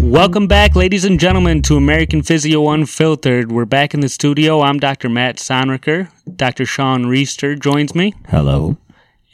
[0.00, 3.50] Welcome back, ladies and gentlemen, to American Physio Unfiltered.
[3.50, 4.60] We're back in the studio.
[4.60, 5.08] I'm Dr.
[5.08, 6.08] Matt Sonricker.
[6.36, 6.64] Dr.
[6.64, 8.76] Sean Reister joins me, Hello.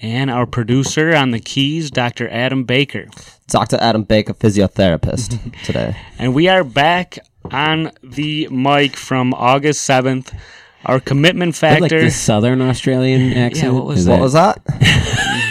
[0.00, 2.28] and our producer on the keys, Dr.
[2.30, 3.06] Adam Baker.
[3.48, 3.76] Dr.
[3.80, 5.96] Adam Baker, physiotherapist, today.
[6.18, 7.18] And we are back
[7.50, 10.34] on the mic from August 7th.
[10.84, 12.00] Our commitment Like factor.
[12.00, 13.74] the Southern Australian accent.
[13.74, 14.60] what was Is What was that?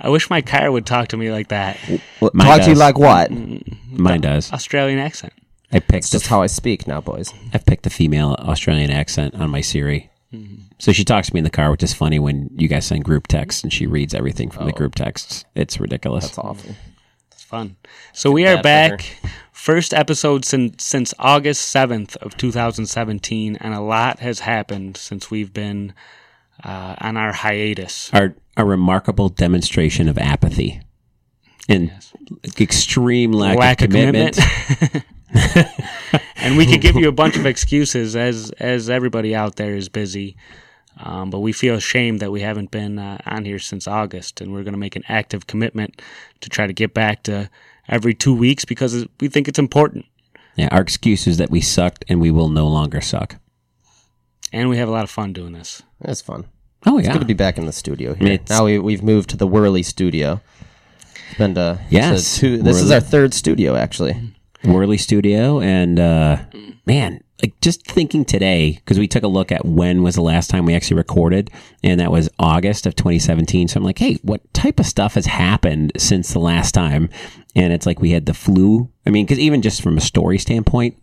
[0.00, 1.76] I wish my car would talk to me like that.
[2.18, 3.30] What, Mine talk to you like what?
[3.30, 4.52] Mm, Mine does.
[4.52, 5.32] Australian accent.
[5.70, 7.32] I picked It's just the, how I speak now, boys.
[7.54, 10.10] I've picked the female Australian accent on my Siri.
[10.34, 10.62] Mm-hmm.
[10.78, 13.04] So she talks to me in the car, which is funny when you guys send
[13.04, 14.76] group texts and she reads everything from the oh.
[14.76, 15.44] group texts.
[15.54, 16.24] It's ridiculous.
[16.24, 16.74] That's awful.
[17.52, 17.76] Fun.
[18.14, 19.18] So we are back.
[19.52, 25.52] First episode since since August 7th of 2017 and a lot has happened since we've
[25.52, 25.92] been
[26.64, 28.08] uh, on our hiatus.
[28.14, 30.80] Our a remarkable demonstration of apathy
[31.68, 31.92] and
[32.58, 34.38] extreme lack, lack of of commitment.
[34.38, 35.04] commitment.
[36.36, 39.90] and we could give you a bunch of excuses as as everybody out there is
[39.90, 40.38] busy.
[41.02, 44.52] Um, but we feel ashamed that we haven't been uh, on here since August, and
[44.52, 46.00] we're going to make an active commitment
[46.40, 47.50] to try to get back to
[47.88, 50.04] every two weeks because we think it's important,
[50.56, 53.36] yeah, our excuse is that we sucked and we will no longer suck.
[54.52, 55.82] and we have a lot of fun doing this.
[56.02, 56.44] It's fun.
[56.86, 57.12] Oh It's yeah.
[57.14, 58.28] good to be back in the studio here.
[58.32, 60.40] It's- now we, we've moved to the Whirly studio.
[61.30, 64.14] It's been to, Yes, to two, this is our third studio, actually.
[64.64, 66.38] Whirly Studio, and uh,
[66.86, 70.50] man, like just thinking today because we took a look at when was the last
[70.50, 71.50] time we actually recorded,
[71.82, 73.68] and that was August of 2017.
[73.68, 77.10] So I'm like, hey, what type of stuff has happened since the last time?
[77.54, 78.90] And it's like we had the flu.
[79.06, 80.96] I mean, because even just from a story standpoint,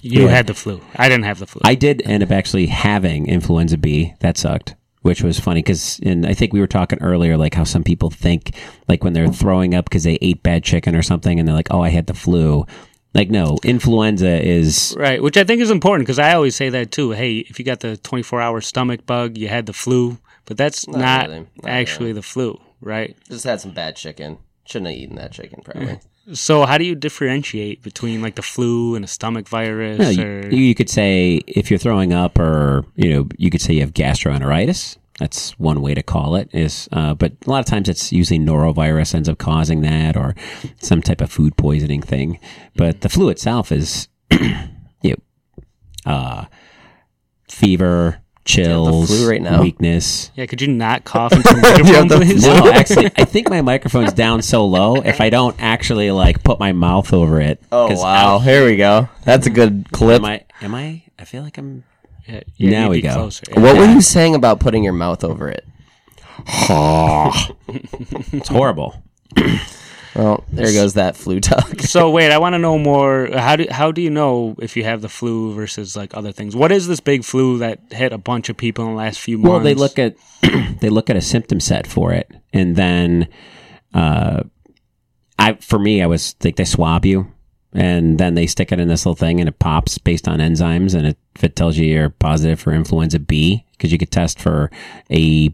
[0.00, 0.80] You had the flu.
[0.96, 1.60] I didn't have the flu.
[1.64, 4.14] I did end up actually having influenza B.
[4.20, 4.74] That sucked,
[5.04, 8.08] which was funny because, and I think we were talking earlier, like how some people
[8.08, 8.56] think,
[8.88, 11.68] like when they're throwing up because they ate bad chicken or something, and they're like,
[11.70, 12.64] "Oh, I had the flu."
[13.12, 16.90] Like, no, influenza is Right, which I think is important because I always say that
[16.90, 17.10] too.
[17.10, 20.16] Hey, if you got the 24 hour stomach bug, you had the flu,
[20.46, 21.46] but that's not, really.
[21.62, 23.14] Not actually the flu, right?
[23.28, 24.38] Just had some bad chicken.
[24.64, 26.00] Shouldn't have eaten that chicken, probably.
[26.32, 29.98] So, how do you differentiate between like the flu and a stomach virus?
[29.98, 33.74] No, you, you could say if you're throwing up, or you know, you could say
[33.74, 34.96] you have gastroenteritis.
[35.18, 36.48] That's one way to call it.
[36.52, 40.34] Is uh, but a lot of times it's usually norovirus ends up causing that, or
[40.80, 42.38] some type of food poisoning thing.
[42.74, 45.16] But the flu itself is, you
[46.06, 46.46] know, uh,
[47.48, 49.60] fever, chills, flu right now?
[49.62, 50.30] weakness.
[50.34, 52.44] yeah, could you not cough into the microphone, the please?
[52.46, 54.96] No, actually, I think my microphone's down so low.
[54.96, 58.38] If I don't actually like put my mouth over it, Oh, 'cause wow.
[58.38, 59.08] Here we go.
[59.24, 60.20] That's a good clip.
[60.20, 60.44] Am I?
[60.60, 61.02] Am I?
[61.18, 61.84] I feel like I'm.
[62.26, 63.14] Yeah, yeah, Now you'd we be go.
[63.14, 63.44] Closer.
[63.54, 65.66] what were you saying about putting your mouth over it?
[68.32, 69.02] It's horrible.
[70.14, 71.80] Well, there goes that flu talk.
[71.80, 73.28] So wait, I want to know more.
[73.32, 76.54] How do how do you know if you have the flu versus like other things?
[76.54, 79.38] What is this big flu that hit a bunch of people in the last few
[79.38, 79.50] months?
[79.50, 80.16] Well, they look at
[80.80, 83.28] they look at a symptom set for it, and then,
[83.92, 84.44] uh,
[85.38, 87.32] I for me, I was like they swab you,
[87.72, 90.94] and then they stick it in this little thing, and it pops based on enzymes,
[90.94, 94.40] and it, if it tells you you're positive for influenza B, because you could test
[94.40, 94.70] for
[95.10, 95.48] A,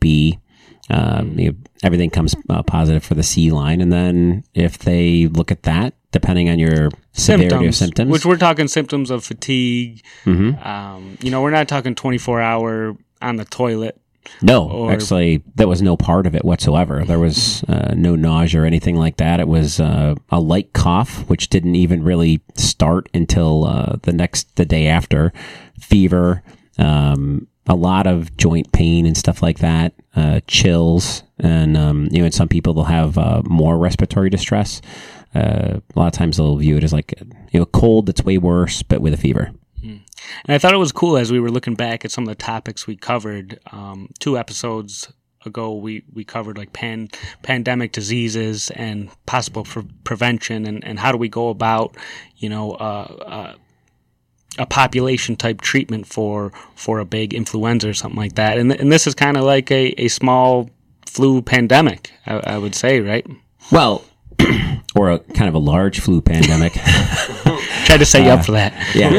[0.91, 5.51] Um, you- everything comes uh, positive for the C line, and then if they look
[5.51, 10.03] at that, depending on your severity of symptoms, which we're talking symptoms of fatigue.
[10.25, 10.65] Mhm.
[10.67, 13.97] Um, you know, we're not talking twenty four hour on the toilet.
[14.43, 17.05] No, Or- actually, that was no part of it whatsoever.
[17.07, 19.41] There was uh, no nausea or anything like that.
[19.41, 24.55] It was uh, a light cough, which didn't even really start until uh, the next
[24.57, 25.33] the day after.
[25.81, 26.43] Fever,
[26.79, 29.95] um, a lot of joint pain and stuff like that.
[30.15, 34.83] Uh, chills, and um, you know, and some people they'll have uh, more respiratory distress.
[35.35, 37.15] Uh, a lot of times they'll view it as like
[37.53, 39.53] you know, a cold that's way worse, but with a fever.
[40.45, 42.35] And I thought it was cool as we were looking back at some of the
[42.35, 43.59] topics we covered.
[43.73, 45.13] Um, two episodes
[45.45, 47.09] ago, we, we covered like pan,
[47.43, 51.97] pandemic diseases and possible pre- prevention and, and how do we go about,
[52.37, 53.55] you know, uh, uh,
[54.59, 58.59] a population type treatment for for a big influenza or something like that.
[58.59, 60.69] And, and this is kind of like a, a small
[61.07, 63.27] flu pandemic, I, I would say, right?
[63.73, 64.05] Well,
[64.95, 66.73] or a kind of a large flu pandemic.
[67.85, 68.73] Try to set you up for that.
[68.95, 69.11] yeah,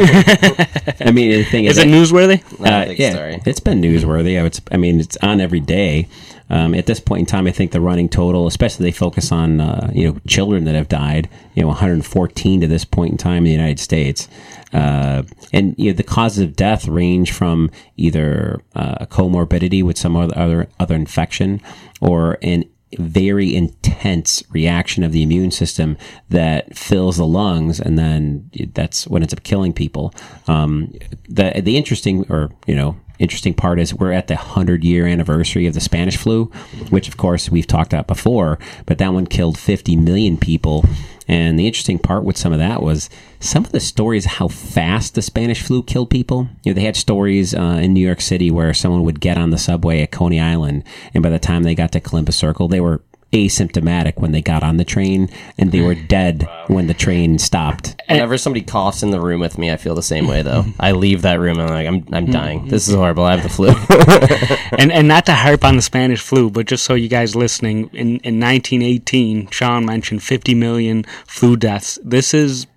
[1.08, 2.66] I mean the thing is, Is it that- newsworthy?
[2.66, 3.42] I uh, think yeah, sorry.
[3.46, 4.40] it's been newsworthy.
[4.40, 4.54] I would.
[4.56, 6.08] s- I mean, it's on every day.
[6.52, 9.62] Um, at this point in time, I think the running total, especially they focus on
[9.62, 11.30] uh, you know children that have died.
[11.56, 14.28] You know, 114 to this point in time in the United States,
[14.74, 20.18] uh, and you know the causes of death range from either uh, comorbidity with some
[20.18, 21.62] other other, other infection
[22.02, 22.66] or an
[22.98, 25.98] very intense reaction of the immune system
[26.30, 30.14] that fills the lungs, and then that's what ends up killing people.
[30.48, 30.92] Um,
[31.30, 35.68] the the interesting, or you know, interesting part is we're at the hundred year anniversary
[35.68, 36.46] of the Spanish flu,
[36.90, 40.84] which of course we've talked about before, but that one killed fifty million people.
[41.28, 43.10] And the interesting part with some of that was
[43.40, 46.50] some of the stories how fast the Spanish flu killed people.
[46.64, 49.52] You know, they had stories uh, in New York City where someone would get on
[49.52, 50.84] the subway at Coney Island,
[51.14, 53.02] and by the time they got to Columbus Circle, they were
[53.34, 57.96] asymptomatic when they got on the train, and they were dead when the train stopped.
[58.10, 60.66] Whenever somebody coughs in the room with me, I feel the same way though.
[60.80, 62.34] I leave that room and I'm like, I'm, I'm mm.
[62.34, 62.68] dying.
[62.68, 63.24] This is horrible.
[63.24, 63.70] I have the flu.
[64.78, 67.90] and and not to harp on the Spanish flu, but just so you guys listening,
[67.94, 72.00] in in 1918, Sean mentioned 50 million flu deaths.
[72.04, 72.68] This is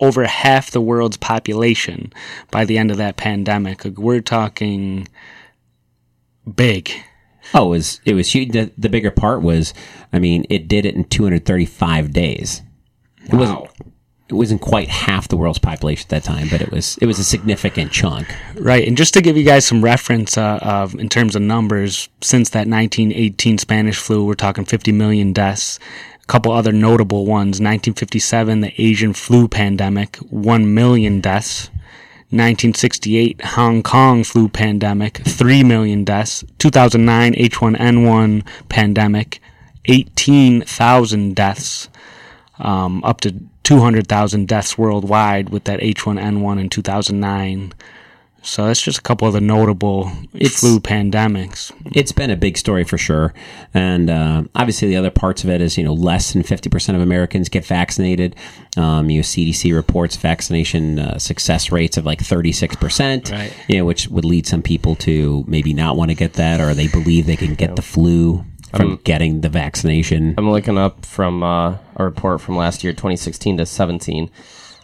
[0.00, 2.12] over half the world's population
[2.50, 3.84] by the end of that pandemic.
[3.84, 5.08] We're talking
[6.52, 6.90] big.
[7.52, 8.52] Oh, it was it was huge.
[8.52, 9.74] The, the bigger part was,
[10.12, 12.62] I mean, it did it in 235 days.
[13.26, 13.68] It wasn't
[14.28, 17.18] it wasn't quite half the world's population at that time, but it was it was
[17.18, 18.26] a significant chunk.
[18.56, 22.08] Right, and just to give you guys some reference uh, of in terms of numbers,
[22.22, 25.78] since that 1918 Spanish flu, we're talking 50 million deaths.
[26.22, 31.70] A couple other notable ones: 1957, the Asian flu pandemic, 1 million deaths.
[32.34, 36.44] 1968 Hong Kong flu pandemic, 3 million deaths.
[36.58, 39.40] 2009 H1N1 pandemic,
[39.84, 41.88] 18,000 deaths.
[42.58, 47.72] Um, up to 200,000 deaths worldwide with that H1N1 in 2009.
[48.44, 51.72] So that's just a couple of the notable It's- flu pandemics.
[51.92, 53.32] It's been a big story for sure,
[53.72, 56.96] and uh, obviously the other parts of it is you know less than 50 percent
[56.96, 58.36] of Americans get vaccinated.
[58.76, 63.32] Um, you know, CDC reports vaccination uh, success rates of like 36 percent.
[63.68, 66.74] You know, which would lead some people to maybe not want to get that, or
[66.74, 68.44] they believe they can get the flu
[68.76, 70.34] from getting the vaccination.
[70.36, 74.30] I'm looking up from uh, a report from last year, 2016 to 17.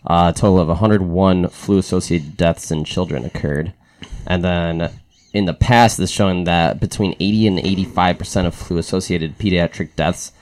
[0.07, 3.73] Uh, a total of 101 flu-associated deaths in children occurred,
[4.27, 4.91] and then
[5.33, 10.33] in the past, it's shown that between 80 and 85 percent of flu-associated pediatric deaths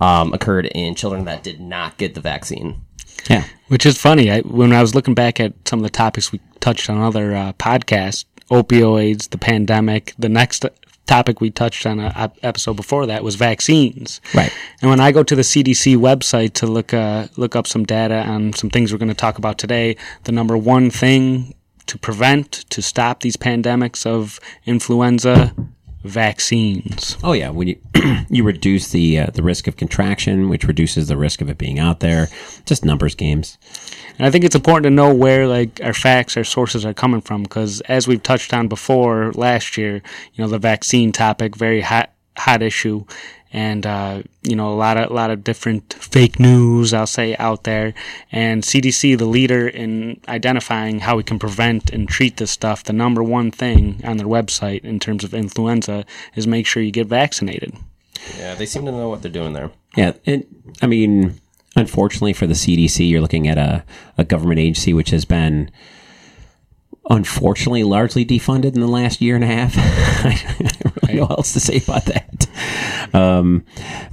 [0.00, 2.80] um, occurred in children that did not get the vaccine.
[3.28, 3.44] Yeah.
[3.68, 4.30] Which is funny.
[4.30, 7.34] I, when I was looking back at some of the topics we touched on other
[7.34, 10.64] uh, podcasts, opioids, the pandemic, the next
[11.06, 14.20] topic we touched on a episode before that was vaccines.
[14.34, 14.52] Right.
[14.80, 18.22] And when I go to the CDC website to look uh, look up some data
[18.22, 21.54] on some things we're going to talk about today, the number one thing
[21.86, 25.54] to prevent to stop these pandemics of influenza
[26.04, 27.16] vaccines.
[27.24, 27.80] Oh yeah, when you
[28.28, 31.78] you reduce the uh, the risk of contraction, which reduces the risk of it being
[31.78, 32.28] out there.
[32.66, 33.58] Just numbers games.
[34.18, 37.20] And I think it's important to know where like our facts, our sources are coming
[37.20, 41.80] from, because as we've touched on before last year, you know, the vaccine topic, very
[41.80, 43.04] hot hot issue,
[43.54, 47.36] and uh, you know, a lot of a lot of different fake news, I'll say,
[47.36, 47.94] out there.
[48.32, 52.92] And CDC, the leader in identifying how we can prevent and treat this stuff, the
[52.92, 56.04] number one thing on their website in terms of influenza
[56.34, 57.72] is make sure you get vaccinated.
[58.36, 59.70] Yeah, they seem to know what they're doing there.
[59.96, 60.44] Yeah, and
[60.82, 61.40] I mean,
[61.76, 63.84] unfortunately for the CDC, you're looking at a,
[64.18, 65.70] a government agency which has been
[67.10, 69.74] unfortunately largely defunded in the last year and a half.
[69.76, 73.14] I don't really know what else to say about that.
[73.14, 73.64] Um,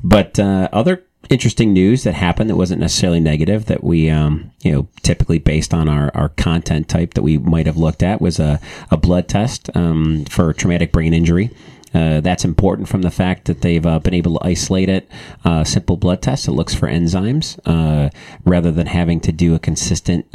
[0.03, 4.71] but uh, other interesting news that happened that wasn't necessarily negative that we, um, you
[4.71, 8.39] know, typically based on our, our content type that we might have looked at was
[8.39, 11.49] a, a blood test um, for traumatic brain injury.
[11.93, 15.09] Uh, that's important from the fact that they've uh, been able to isolate it.
[15.43, 16.47] Uh, simple blood test.
[16.47, 18.09] It looks for enzymes uh,
[18.45, 20.25] rather than having to do a consistent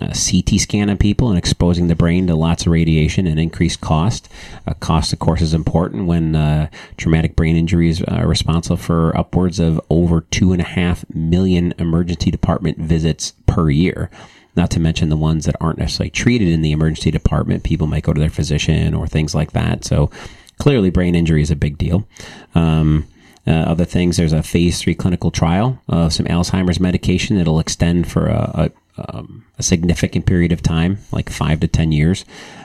[0.00, 3.38] uh, uh, CT scan on people and exposing the brain to lots of radiation and
[3.38, 4.28] increased cost.
[4.66, 9.58] Uh, cost, of course, is important when uh, traumatic brain injuries are responsible for upwards
[9.60, 14.10] of over two and a half million emergency department visits per year.
[14.56, 17.64] Not to mention the ones that aren't necessarily treated in the emergency department.
[17.64, 19.84] People might go to their physician or things like that.
[19.84, 20.10] So
[20.58, 22.06] clearly, brain injury is a big deal.
[22.54, 23.06] Um,
[23.46, 28.10] uh, other things, there's a phase three clinical trial of some Alzheimer's medication that'll extend
[28.10, 32.24] for a, a, um, a significant period of time, like five to 10 years.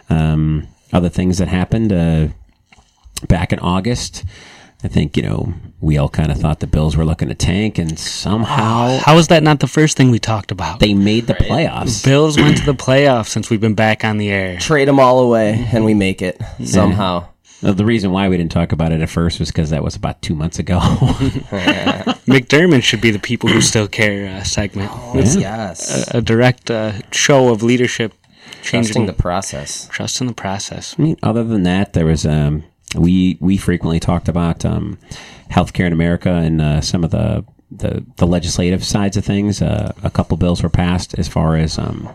[0.09, 2.27] Um, other things that happened uh,
[3.27, 4.23] back in August,
[4.83, 7.77] I think you know we all kind of thought the Bills were looking to tank,
[7.77, 10.79] and somehow How is that not the first thing we talked about?
[10.79, 12.03] they made the playoffs.
[12.03, 14.57] Bills went to the playoffs since we've been back on the air.
[14.57, 17.27] Trade them all away, and we make it somehow.
[17.63, 19.95] Uh, The reason why we didn't talk about it at first was because that was
[19.95, 20.79] about two months ago.
[22.27, 24.91] McDermott should be the people who still care uh, segment.
[25.15, 28.13] It's Yes, a direct uh, show of leadership,
[28.61, 29.87] changing trusting the process.
[29.91, 30.95] trust in the process.
[30.97, 32.63] I mean, other than that, there was um,
[32.95, 34.97] we we frequently talked about um,
[35.51, 39.61] healthcare in America and uh, some of the, the the legislative sides of things.
[39.61, 42.09] Uh, a couple bills were passed as far as um,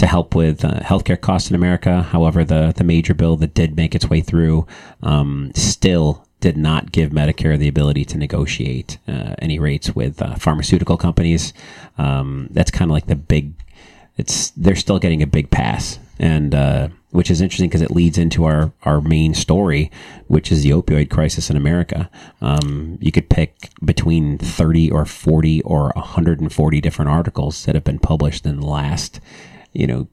[0.00, 2.02] to help with uh, healthcare costs in America.
[2.02, 4.66] However, the the major bill that did make its way through
[5.02, 10.36] um, still did not give Medicare the ability to negotiate uh, any rates with uh,
[10.36, 11.52] pharmaceutical companies.
[11.98, 13.52] Um, that's kind of like the big
[14.16, 18.16] it's they're still getting a big pass, and uh, which is interesting because it leads
[18.16, 19.90] into our our main story,
[20.28, 22.08] which is the opioid crisis in America.
[22.40, 27.74] Um, you could pick between thirty or forty or hundred and forty different articles that
[27.74, 29.20] have been published in the last,
[29.72, 30.08] you know,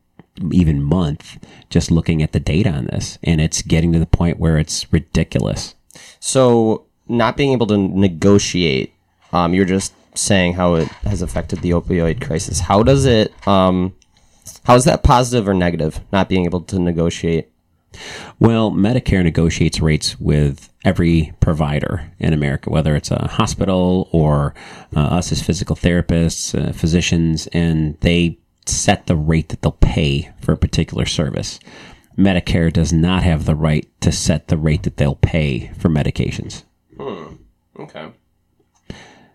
[0.51, 4.39] even month, just looking at the data on this, and it's getting to the point
[4.39, 5.75] where it's ridiculous.
[6.19, 8.93] So, not being able to negotiate,
[9.33, 12.59] um, you're just saying how it has affected the opioid crisis.
[12.59, 13.95] How does it, um,
[14.63, 15.99] how is that positive or negative?
[16.11, 17.49] Not being able to negotiate.
[18.39, 24.53] Well, Medicare negotiates rates with every provider in America, whether it's a hospital or
[24.95, 28.37] uh, us as physical therapists, uh, physicians, and they
[28.69, 31.59] set the rate that they'll pay for a particular service.
[32.17, 36.63] Medicare does not have the right to set the rate that they'll pay for medications.
[37.79, 38.07] Okay.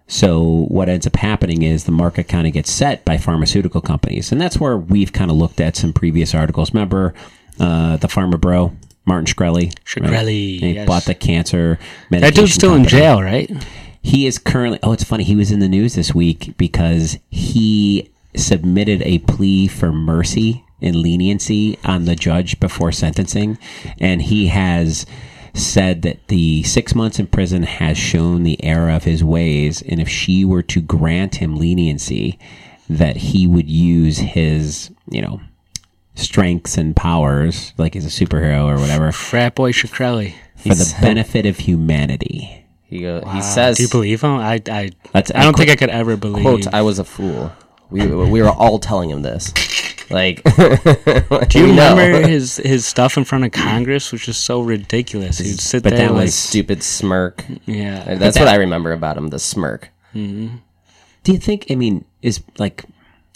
[0.09, 4.31] So what ends up happening is the market kind of gets set by pharmaceutical companies,
[4.33, 6.75] and that's where we've kind of looked at some previous articles.
[6.75, 7.15] Remember
[7.59, 8.73] uh, the Pharma Bro,
[9.07, 9.73] Martin Shkreli?
[9.85, 10.87] Shkreli, He yes.
[10.87, 11.79] bought the cancer.
[12.11, 13.51] That dude's still in jail, right?
[14.03, 14.81] He is currently.
[14.83, 15.25] Oh, it's funny.
[15.25, 20.97] He was in the news this week because he submitted a plea for mercy and
[20.97, 23.59] leniency on the judge before sentencing,
[24.01, 25.07] and he has
[25.55, 30.01] said that the six months in prison has shown the error of his ways, and
[30.01, 32.39] if she were to grant him leniency,
[32.89, 35.41] that he would use his, you know,
[36.15, 40.35] strengths and powers, like he's a superhero or whatever, Frat boy Shkreli.
[40.57, 42.67] for the benefit of humanity.
[42.85, 44.33] He, uh, he says, Do you believe him?
[44.33, 46.43] I I, That's- I don't think I could ever believe.
[46.43, 47.53] quote, I was a fool.
[47.93, 49.53] We, we were all telling him this.
[50.11, 50.43] Like,
[51.49, 55.39] Do you remember his his stuff in front of Congress, which is so ridiculous?
[55.39, 57.45] He'd sit But there that like, was- stupid smirk?
[57.67, 58.15] yeah.
[58.17, 59.91] That's what I remember about him, the smirk.
[60.15, 60.57] Mm-hmm.
[61.25, 61.67] Do you think?
[61.71, 62.85] I mean, is like,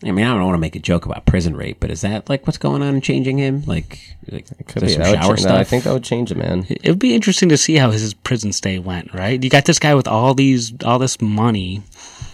[0.04, 2.28] I mean, I don't want to make a joke about prison rape, but is that
[2.28, 3.62] like what's going on in changing him?
[3.64, 3.98] Like,
[4.30, 4.88] like Could be.
[4.88, 5.58] some shower change- stuff?
[5.58, 6.66] I think that would change it, man.
[6.68, 9.14] It would be interesting to see how his prison stay went.
[9.14, 9.42] Right?
[9.42, 11.82] You got this guy with all these all this money.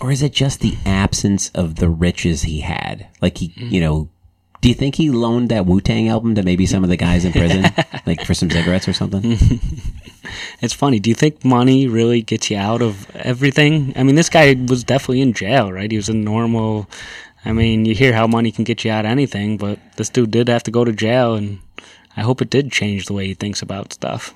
[0.02, 3.06] Or is it just the absence of the riches he had?
[3.22, 3.70] Like he, Mm.
[3.70, 4.08] you know.
[4.60, 7.24] Do you think he loaned that Wu Tang album to maybe some of the guys
[7.24, 7.64] in prison,
[8.06, 9.38] like for some cigarettes or something?
[10.60, 11.00] It's funny.
[11.00, 13.92] Do you think money really gets you out of everything?
[13.96, 15.90] I mean, this guy was definitely in jail, right?
[15.90, 16.88] He was a normal.
[17.44, 20.30] I mean, you hear how money can get you out of anything, but this dude
[20.30, 21.58] did have to go to jail, and
[22.16, 24.32] I hope it did change the way he thinks about stuff.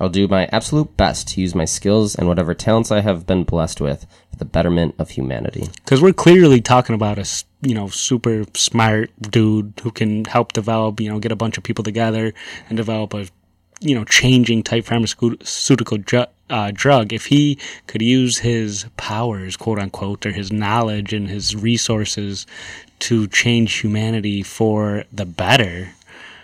[0.00, 3.44] I'll do my absolute best to use my skills and whatever talents I have been
[3.44, 5.68] blessed with for the betterment of humanity.
[5.84, 7.26] Because we're clearly talking about a
[7.62, 11.64] you know super smart dude who can help develop you know get a bunch of
[11.64, 12.32] people together
[12.68, 13.26] and develop a
[13.80, 17.12] you know changing type pharmaceutical dru- uh, drug.
[17.12, 22.46] If he could use his powers, quote unquote, or his knowledge and his resources
[23.00, 25.90] to change humanity for the better.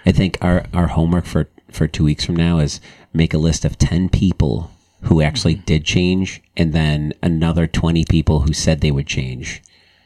[0.07, 2.81] I think our, our homework for, for two weeks from now is
[3.15, 4.71] make a list of 10 people
[5.03, 5.65] who actually mm-hmm.
[5.65, 9.63] did change and then another 20 people who said they would change.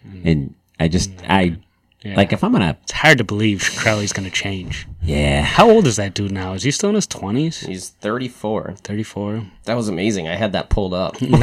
[0.06, 0.22] Mm.
[0.24, 1.24] And I just, mm.
[1.28, 1.56] I,
[2.02, 2.16] Yeah.
[2.16, 4.86] like, if I'm going to, It's hard to believe Shkreli's going to change.
[5.02, 5.42] yeah.
[5.42, 6.52] How old is that dude now?
[6.54, 7.60] Is he still in his twenties?
[7.60, 8.74] He's 34.
[8.82, 9.42] 34?
[9.64, 10.28] That was amazing.
[10.28, 11.20] I had that pulled up.
[11.22, 11.38] wow,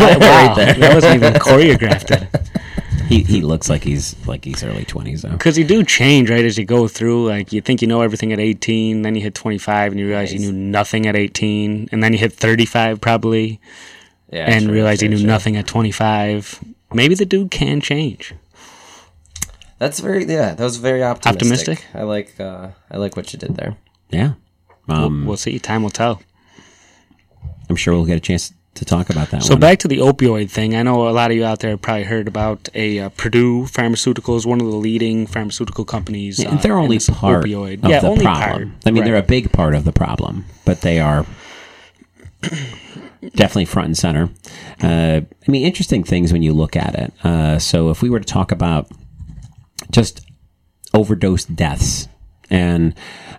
[0.55, 2.44] that wasn't even choreographed.
[3.15, 5.29] He, he looks like he's, like he's early 20s though.
[5.29, 7.27] Because you do change, right, as you go through.
[7.27, 10.33] Like, you think you know everything at 18, then you hit 25, and you realize
[10.33, 13.59] you knew nothing at 18, and then you hit 35, probably,
[14.31, 15.27] Yeah, and true, realize you knew true.
[15.27, 16.59] nothing at 25.
[16.93, 18.33] Maybe the dude can change.
[19.77, 20.53] That's very yeah.
[20.55, 21.79] That was very optimistic.
[21.79, 21.85] Optimistic?
[21.93, 23.75] I like uh, I like what you did there.
[24.09, 24.33] Yeah.
[24.87, 25.59] Um, We'll see.
[25.59, 26.21] Time will tell.
[27.69, 29.59] I'm sure we'll get a chance to talk about that So one.
[29.61, 30.75] back to the opioid thing.
[30.75, 33.63] I know a lot of you out there have probably heard about a uh, Purdue
[33.65, 36.39] Pharmaceuticals, one of the leading pharmaceutical companies.
[36.39, 37.83] Yeah, uh, and they're in only part opioid.
[37.83, 38.71] of yeah, the only problem.
[38.71, 38.81] part.
[38.85, 39.07] I mean, Right.
[39.09, 41.25] they're a big part of the problem, but they are
[43.33, 44.29] definitely front and center.
[44.81, 47.13] Uh, I mean, interesting things when you look at it.
[47.25, 48.89] Uh, so, if we were to talk about
[49.91, 50.21] just
[50.93, 52.07] overdose deaths,
[52.49, 52.93] and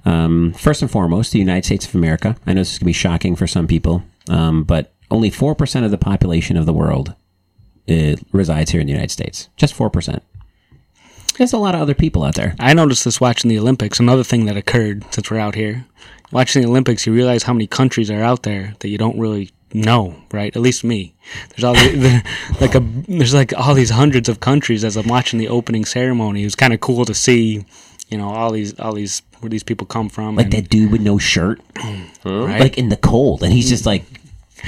[0.05, 2.37] um, first and foremost, the United States of America.
[2.47, 5.55] I know this is going to be shocking for some people, um, but only four
[5.55, 7.15] percent of the population of the world
[7.89, 9.49] uh, resides here in the United States.
[9.57, 10.23] Just four percent.
[11.39, 12.55] There's a lot of other people out there.
[12.59, 14.01] I noticed this watching the Olympics.
[14.01, 15.85] Another thing that occurred since we're out here,
[16.33, 19.51] watching the Olympics, you realize how many countries are out there that you don't really
[19.75, 20.55] know, right?
[20.57, 21.15] At least me.
[21.51, 22.23] There's all the, there,
[22.61, 26.41] like a there's like all these hundreds of countries as I'm watching the opening ceremony.
[26.41, 27.67] It was kind of cool to see,
[28.09, 30.37] you know, all these all these where these people come from.
[30.37, 31.61] Like and- that dude with no shirt,
[32.25, 32.61] right?
[32.61, 34.05] like in the cold, and he's just like,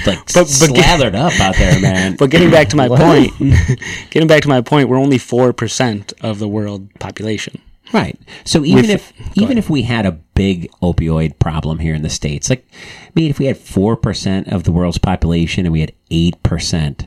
[0.07, 2.17] like But- but- slathered up out there, man.
[2.17, 3.33] But getting back to my point,
[4.11, 7.61] getting back to my point, we're only four percent of the world population.
[7.93, 8.19] Right.
[8.45, 12.11] So even With- if even if we had a big opioid problem here in the
[12.11, 12.67] states, like
[13.07, 16.43] I mean, if we had four percent of the world's population and we had eight
[16.43, 17.07] percent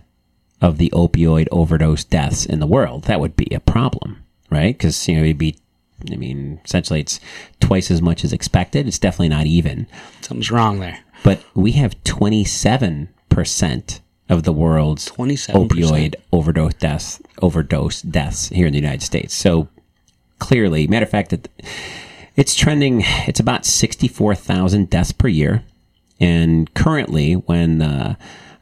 [0.60, 4.77] of the opioid overdose deaths in the world, that would be a problem, right?
[4.77, 5.55] Because you know it'd be,
[6.12, 7.19] I mean, essentially it's
[7.60, 8.88] twice as much as expected.
[8.88, 9.88] It's definitely not even.
[10.21, 11.00] Something's wrong there.
[11.24, 15.68] But we have twenty seven percent of the world's 27%.
[15.68, 19.34] opioid overdose deaths overdose deaths here in the United States.
[19.34, 19.68] So
[20.40, 21.50] clearly, matter of fact, that
[22.36, 23.04] it's trending.
[23.28, 25.63] It's about sixty four thousand deaths per year,
[26.20, 28.16] and currently, when uh,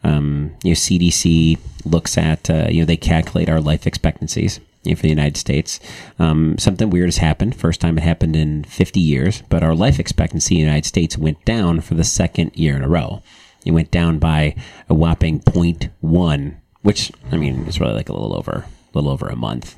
[0.04, 4.60] um, you know CDC looks at uh, you know they calculate our life expectancies.
[4.84, 5.80] You know, for the United States,
[6.20, 7.56] um, something weird has happened.
[7.56, 11.18] First time it happened in 50 years, but our life expectancy in the United States
[11.18, 13.22] went down for the second year in a row.
[13.66, 14.56] It went down by
[14.88, 19.28] a whopping 0.1, which I mean is really like a little over, a little over
[19.28, 19.78] a month.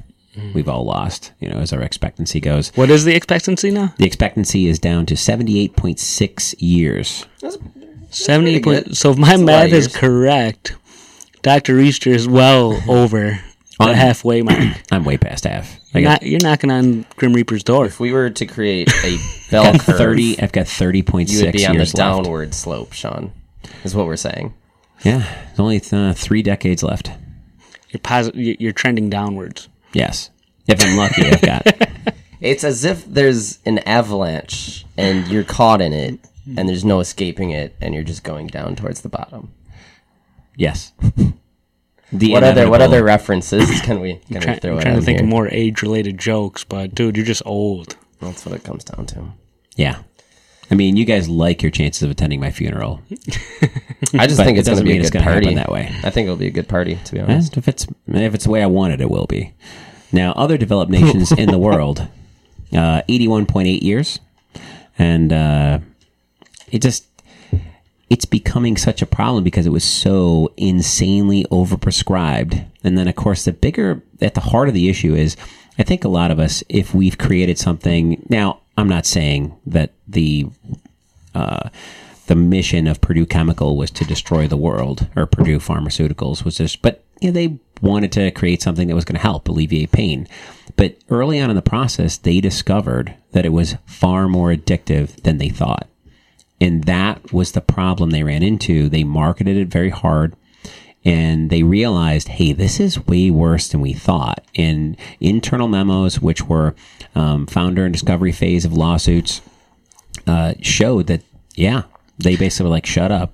[0.53, 2.69] We've all lost, you know, as our expectancy goes.
[2.75, 3.93] What is the expectancy now?
[3.97, 7.25] The expectancy is down to 78.6 years.
[8.11, 8.51] Seventy.
[8.51, 8.83] pretty good.
[8.85, 10.75] point- So if my a lot of math is correct,
[11.41, 13.41] Doctor Easter is well over
[13.85, 14.59] the Um, halfway mark.
[14.91, 15.79] I'm way past half.
[15.93, 17.85] I You're, got, not, you're knocking on Grim Reaper's door.
[17.85, 19.17] If we were to create a
[19.51, 20.41] bell curve, 30.
[20.41, 21.95] I've got 30.6 you would be on the years left.
[21.95, 23.31] downward slope, Sean.
[23.83, 24.53] Is what we're saying.
[25.03, 27.11] Yeah, there's only uh, three decades left.
[27.89, 28.39] You're positive.
[28.61, 29.67] You're trending downwards.
[29.93, 30.29] Yes,
[30.67, 31.67] if I'm lucky, I've got.
[32.41, 36.19] It's as if there's an avalanche and you're caught in it,
[36.57, 39.53] and there's no escaping it, and you're just going down towards the bottom.
[40.55, 40.91] Yes.
[42.11, 45.01] The What other what other references can we can Try, we throw I'm trying to
[45.01, 45.25] think here?
[45.25, 47.95] of more age-related jokes, but dude, you're just old.
[48.19, 49.23] That's what it comes down to.
[49.75, 49.99] Yeah.
[50.69, 53.01] I mean, you guys like your chances of attending my funeral.
[54.13, 55.43] I just think it it's going to doesn't be a mean it's good gonna happen
[55.43, 55.93] party that way.
[56.03, 57.57] I think it'll be a good party, to be honest.
[57.57, 59.53] if it's if it's the way I want it, it will be.
[60.13, 62.07] Now, other developed nations in the world,
[62.73, 64.19] uh, eighty-one point eight years,
[64.97, 65.79] and uh,
[66.71, 67.05] it just
[68.11, 72.65] it's becoming such a problem because it was so insanely overprescribed.
[72.83, 75.37] And then, of course, the bigger at the heart of the issue is,
[75.79, 79.93] I think a lot of us, if we've created something now, I'm not saying that
[80.09, 80.47] the
[81.33, 81.69] uh,
[82.27, 86.81] the mission of Purdue Chemical was to destroy the world, or Purdue Pharmaceuticals was just,
[86.81, 90.27] but you know, they wanted to create something that was going to help alleviate pain.
[90.75, 95.37] But early on in the process, they discovered that it was far more addictive than
[95.37, 95.87] they thought.
[96.61, 98.87] And that was the problem they ran into.
[98.87, 100.35] They marketed it very hard
[101.03, 104.45] and they realized, hey, this is way worse than we thought.
[104.55, 106.75] And internal memos, which were
[107.15, 109.41] um, founder and discovery phase of lawsuits,
[110.27, 111.23] uh, showed that,
[111.55, 111.83] yeah,
[112.19, 113.33] they basically were like, shut up.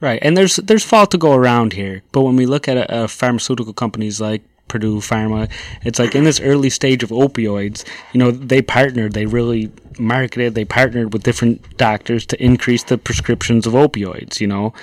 [0.00, 3.06] Right, and there's there's fault to go around here, but when we look at uh,
[3.06, 4.42] pharmaceutical companies like
[4.74, 5.48] Purdue Pharma,
[5.84, 10.56] it's like in this early stage of opioids, you know, they partnered, they really marketed,
[10.56, 14.74] they partnered with different doctors to increase the prescriptions of opioids, you know,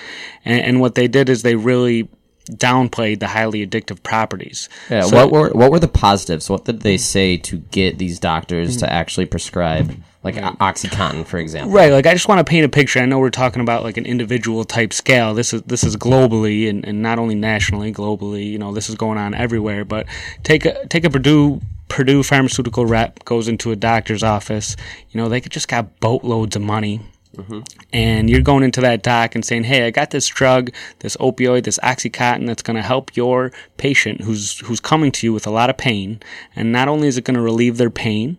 [0.45, 2.07] and, and what they did is they really
[2.51, 4.69] downplayed the highly addictive properties.
[4.89, 6.49] Yeah, So- what were what were the positives?
[6.49, 8.85] What did they say to get these doctors mm-hmm.
[8.85, 11.73] to actually prescribe like OxyContin, for example?
[11.73, 12.99] Right, like I just want to paint a picture.
[12.99, 15.33] I know we're talking about like an individual type scale.
[15.33, 18.45] This is this is globally and, and not only nationally, globally.
[18.45, 19.83] You know, this is going on everywhere.
[19.83, 20.05] But
[20.43, 24.75] take a take a Purdue Purdue pharmaceutical rep goes into a doctor's office.
[25.09, 27.01] You know, they could just got boatloads of money.
[27.35, 27.61] Mm-hmm.
[27.93, 31.63] And you're going into that doc and saying, "Hey, I got this drug, this opioid,
[31.63, 35.51] this OxyContin that's going to help your patient who's who's coming to you with a
[35.51, 36.21] lot of pain.
[36.55, 38.37] And not only is it going to relieve their pain,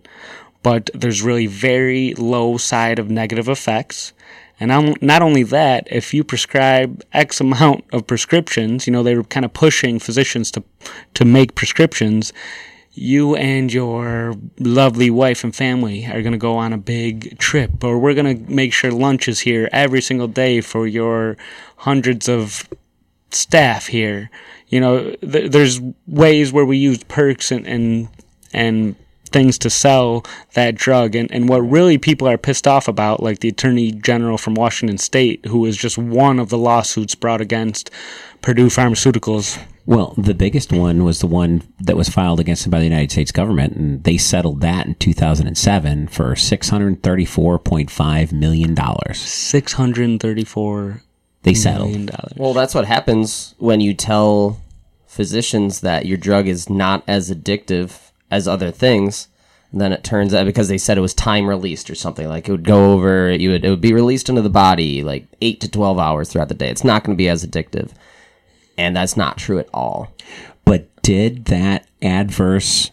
[0.62, 4.12] but there's really very low side of negative effects.
[4.60, 9.24] And not only that, if you prescribe X amount of prescriptions, you know, they were
[9.24, 10.62] kind of pushing physicians to,
[11.14, 12.32] to make prescriptions.
[12.94, 17.82] you and your lovely wife and family are going to go on a big trip,
[17.82, 21.36] or we're going to make sure lunch is here every single day for your
[21.78, 22.68] hundreds of
[23.30, 24.30] staff here.
[24.68, 28.08] You know, th- there's ways where we use perks and, and,
[28.52, 28.94] and
[29.32, 31.14] things to sell that drug.
[31.14, 34.98] And, and what really people are pissed off about, like the Attorney General from Washington
[34.98, 37.90] State, who is just one of the lawsuits brought against
[38.40, 39.62] Purdue Pharmaceuticals.
[39.84, 43.10] Well, the biggest one was the one that was filed against them by the United
[43.10, 48.76] States government, and they settled that in 2007 for $634.5 million.
[49.14, 51.02] 634
[51.42, 52.10] They settled.
[52.36, 54.60] Well, that's what happens when you tell
[55.08, 59.28] physicians that your drug is not as addictive as other things.
[59.70, 62.48] And then it turns out because they said it was time released or something like
[62.48, 65.60] it would go over, you would it would be released into the body like eight
[65.60, 66.68] to twelve hours throughout the day.
[66.68, 67.92] It's not going to be as addictive,
[68.76, 70.12] and that's not true at all.
[70.64, 72.90] But did that adverse,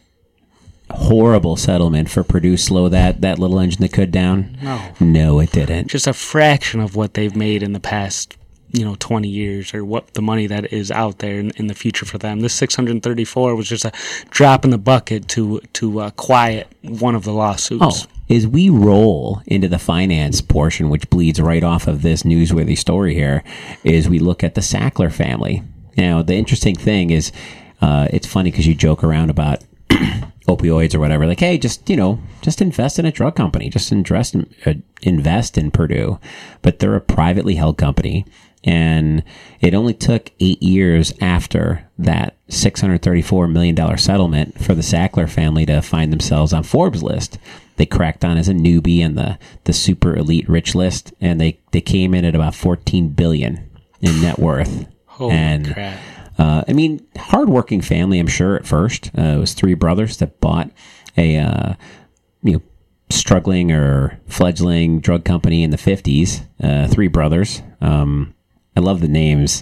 [0.90, 4.58] horrible settlement for Purdue slow that, that little engine that could down?
[4.62, 4.92] No.
[5.00, 5.90] No, it didn't.
[5.90, 8.38] Just a fraction of what they've made in the past,
[8.72, 11.74] you know, 20 years or what the money that is out there in, in the
[11.74, 12.42] future for them.
[12.42, 13.92] This 634 was just a
[14.30, 18.06] drop in the bucket to, to uh, quiet one of the lawsuits.
[18.08, 22.78] Oh, as we roll into the finance portion, which bleeds right off of this newsworthy
[22.78, 23.44] story here,
[23.84, 25.64] is we look at the Sackler family.
[25.98, 27.32] Now, the interesting thing is,
[27.82, 29.64] uh, it's funny because you joke around about
[30.48, 31.26] opioids or whatever.
[31.26, 34.74] Like, hey, just you know, just invest in a drug company, just invest in, uh,
[35.02, 36.20] invest in Purdue.
[36.62, 38.26] But they're a privately held company,
[38.64, 39.24] and
[39.62, 44.82] it only took eight years after that six hundred thirty-four million dollar settlement for the
[44.82, 47.38] Sackler family to find themselves on Forbes list.
[47.78, 51.60] They cracked on as a newbie in the the super elite rich list, and they
[51.72, 53.70] they came in at about fourteen billion
[54.02, 54.86] in net worth.
[55.06, 56.00] Holy and crap.
[56.38, 58.20] uh, I mean, hardworking family.
[58.20, 60.72] I'm sure at first uh, it was three brothers that bought
[61.18, 61.74] a uh,
[62.44, 62.62] you know
[63.10, 66.46] struggling or fledgling drug company in the 50s.
[66.62, 67.62] Uh, three brothers.
[67.82, 68.36] Um,
[68.80, 69.62] I love the names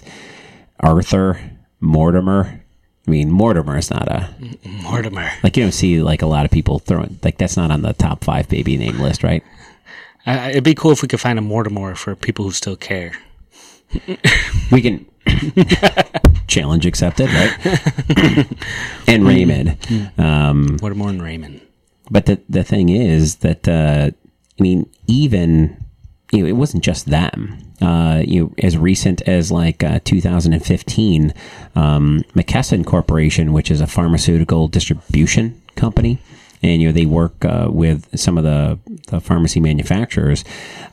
[0.78, 1.40] Arthur
[1.80, 2.60] Mortimer.
[3.04, 4.32] I mean, Mortimer is not a
[4.64, 5.28] Mortimer.
[5.42, 7.94] like you don't see like a lot of people throwing like that's not on the
[7.94, 9.42] top five baby name list, right?
[10.24, 13.12] Uh, it'd be cool if we could find a Mortimer for people who still care.
[14.70, 15.04] We can
[16.46, 18.46] challenge accepted, right?
[19.08, 19.78] and Raymond.
[20.16, 21.60] Um, Mortimer and Raymond.
[22.08, 25.87] But the the thing is that uh, I mean, even
[26.32, 27.58] you know, it wasn't just them.
[27.80, 31.32] Uh, you know, as recent as like uh, 2015,
[31.74, 36.18] um, McKesson Corporation, which is a pharmaceutical distribution company,
[36.62, 40.44] and you know they work uh, with some of the, the pharmacy manufacturers.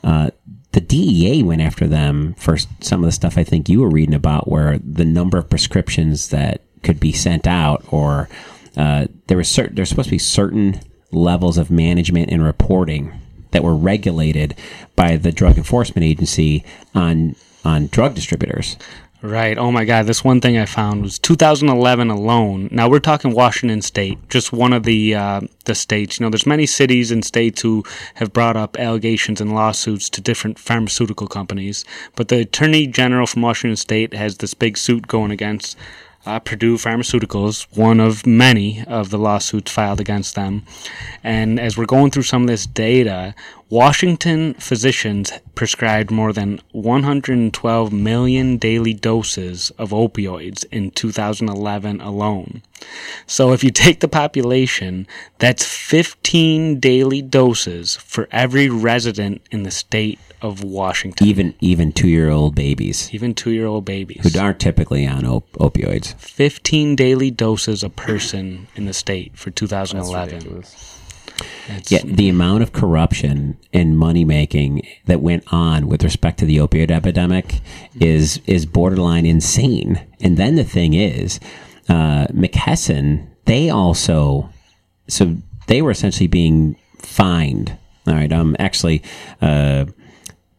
[0.02, 0.30] Uh,
[0.72, 4.14] the DEA went after them for some of the stuff I think you were reading
[4.14, 8.28] about, where the number of prescriptions that could be sent out, or
[8.76, 10.80] uh, there was certain there's supposed to be certain
[11.12, 13.12] levels of management and reporting
[13.50, 14.54] that were regulated
[14.94, 18.76] by the Drug Enforcement Agency on on drug distributors.
[19.22, 19.56] Right.
[19.56, 20.06] Oh my God.
[20.06, 22.68] This one thing I found was 2011 alone.
[22.70, 26.20] Now we're talking Washington State, just one of the uh, the states.
[26.20, 27.82] You know, there's many cities and states who
[28.14, 31.84] have brought up allegations and lawsuits to different pharmaceutical companies.
[32.14, 35.76] But the Attorney General from Washington State has this big suit going against
[36.26, 40.64] uh, Purdue Pharmaceuticals, one of many of the lawsuits filed against them.
[41.22, 43.34] And as we're going through some of this data,
[43.70, 52.62] Washington physicians prescribed more than 112 million daily doses of opioids in 2011 alone.
[53.26, 55.06] So if you take the population,
[55.38, 62.08] that's 15 daily doses for every resident in the state of Washington, Even even two
[62.08, 64.20] year old babies even two year old babies.
[64.32, 66.14] who aren't typically on op- opioids.
[66.18, 70.38] 15 daily doses a person in the state for 2011.
[70.40, 76.46] That's- Yeah, the amount of corruption and money making that went on with respect to
[76.46, 77.60] the opioid epidemic
[78.00, 80.00] is is borderline insane.
[80.20, 81.38] And then the thing is,
[81.88, 84.48] uh, McKesson they also
[85.08, 87.76] so they were essentially being fined.
[88.06, 89.02] All right, um, actually,
[89.42, 89.84] uh,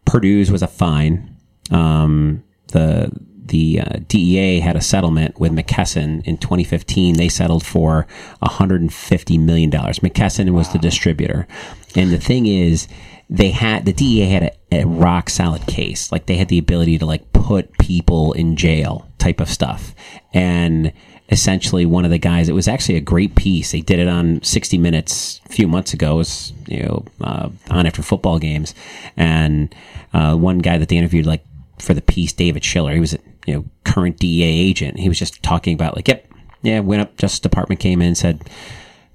[0.07, 1.35] Purdue's was a fine.
[1.69, 3.11] Um, the
[3.45, 7.15] the uh, DEA had a settlement with McKesson in 2015.
[7.15, 8.05] They settled for
[8.39, 9.99] 150 million dollars.
[9.99, 11.47] McKesson was the distributor,
[11.95, 12.87] and the thing is,
[13.29, 16.11] they had the DEA had a, a rock solid case.
[16.11, 19.93] Like they had the ability to like put people in jail, type of stuff,
[20.33, 20.93] and
[21.29, 22.49] essentially one of the guys.
[22.49, 23.71] It was actually a great piece.
[23.71, 26.13] They did it on 60 Minutes a few months ago.
[26.13, 28.73] It was you know uh, on after football games,
[29.15, 29.73] and
[30.13, 31.43] uh, one guy that they interviewed like
[31.79, 32.93] for the piece, David Schiller.
[32.93, 34.99] He was a you know current DEA agent.
[34.99, 36.27] He was just talking about like, yep,
[36.61, 37.17] yeah, went up.
[37.17, 38.49] Justice Department came in and said,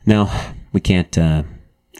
[0.06, 0.30] no,
[0.72, 1.16] we can't.
[1.16, 1.42] Uh,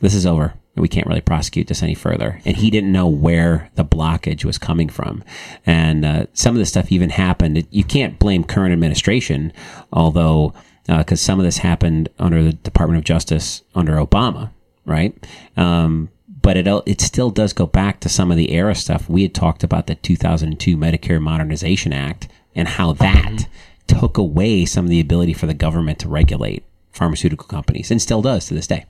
[0.01, 0.55] this is over.
[0.75, 2.41] We can't really prosecute this any further.
[2.47, 5.23] And he didn't know where the blockage was coming from.
[5.67, 7.67] And uh, some of this stuff even happened.
[7.71, 9.53] You can't blame current administration,
[9.93, 10.55] although
[10.87, 14.51] because uh, some of this happened under the Department of Justice under Obama,
[14.87, 15.15] right?
[15.59, 16.09] Um,
[16.43, 19.35] but it it still does go back to some of the era stuff we had
[19.35, 24.01] talked about the 2002 Medicare Modernization Act and how that mm-hmm.
[24.01, 28.21] took away some of the ability for the government to regulate pharmaceutical companies and still
[28.23, 28.85] does to this day.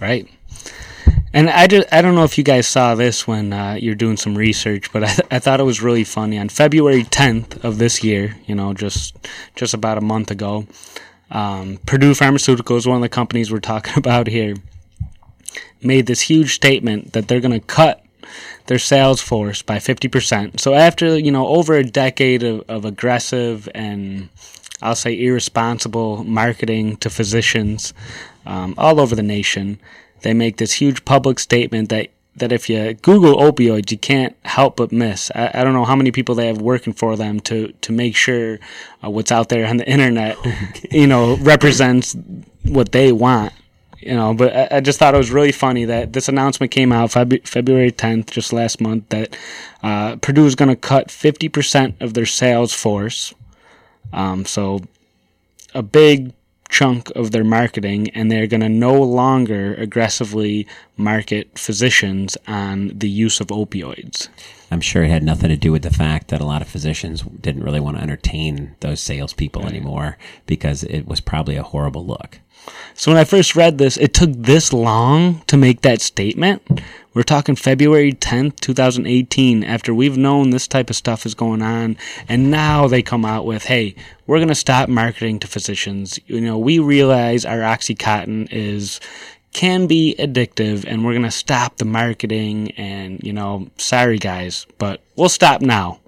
[0.00, 0.28] Right.
[1.32, 4.16] And I, just, I don't know if you guys saw this when uh, you're doing
[4.16, 6.38] some research, but I, th- I thought it was really funny.
[6.38, 9.16] On February 10th of this year, you know, just
[9.54, 10.66] just about a month ago,
[11.30, 14.56] um, Purdue Pharmaceuticals, one of the companies we're talking about here,
[15.82, 18.04] made this huge statement that they're going to cut
[18.66, 20.60] their sales force by 50%.
[20.60, 24.28] So after, you know, over a decade of, of aggressive and
[24.82, 27.92] I'll say irresponsible marketing to physicians
[28.46, 29.78] um, all over the nation,
[30.22, 34.76] they make this huge public statement that that if you Google opioids, you can't help
[34.76, 35.30] but miss.
[35.34, 38.14] I, I, don't know how many people they have working for them to to make
[38.14, 38.58] sure
[39.04, 40.38] uh, what's out there on the internet,
[40.90, 42.16] you know, represents
[42.64, 43.52] what they want.
[44.00, 46.90] You know, but I, I, just thought it was really funny that this announcement came
[46.90, 49.36] out Feb- February 10th, just last month, that
[49.82, 53.34] uh, Purdue is going to cut 50% of their sales force.
[54.12, 54.80] Um, so
[55.74, 56.32] a big
[56.70, 63.08] chunk of their marketing and they're going to no longer aggressively market physicians on the
[63.08, 64.28] use of opioids.
[64.70, 67.22] I'm sure it had nothing to do with the fact that a lot of physicians
[67.22, 69.72] didn't really want to entertain those salespeople right.
[69.72, 72.38] anymore because it was probably a horrible look.
[72.94, 76.82] So when I first read this, it took this long to make that statement.
[77.12, 81.96] We're talking February 10th, 2018, after we've known this type of stuff is going on.
[82.28, 83.96] And now they come out with, hey,
[84.26, 86.20] we're going to stop marketing to physicians.
[86.26, 89.00] You know, we realize our Oxycontin is,
[89.52, 94.66] can be addictive and we're going to stop the marketing and, you know, sorry guys,
[94.78, 96.00] but we'll stop now.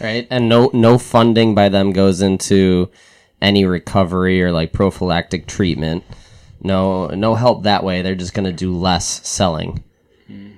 [0.00, 0.26] Right.
[0.30, 2.90] And no, no funding by them goes into
[3.44, 6.02] any recovery or like prophylactic treatment.
[6.62, 8.02] No, no help that way.
[8.02, 9.84] They're just going to do less selling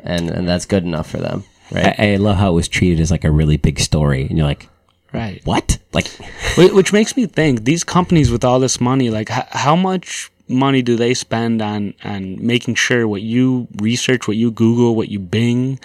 [0.06, 1.44] and and that's good enough for them.
[1.70, 1.98] Right.
[1.98, 4.46] I, I love how it was treated as like a really big story, and you're
[4.46, 4.68] like,
[5.12, 5.78] right, what?
[5.92, 6.08] Like,
[6.56, 10.80] which makes me think these companies with all this money, like, h- how much money
[10.80, 15.18] do they spend on on making sure what you research, what you Google, what you
[15.18, 15.80] Bing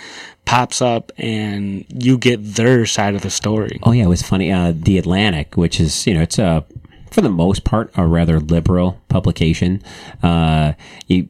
[0.45, 3.79] pops up, and you get their side of the story?
[3.81, 4.51] Oh yeah, it was funny.
[4.51, 6.63] Uh, the Atlantic, which is you know it's a
[7.11, 9.83] for the most part a rather liberal publication.
[10.23, 10.73] Uh,
[11.07, 11.29] you